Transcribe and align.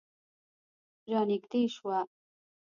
رانږدې 1.11 1.61
شوه. 1.75 1.97